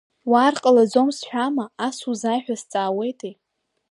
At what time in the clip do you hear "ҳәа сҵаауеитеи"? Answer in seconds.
2.43-3.33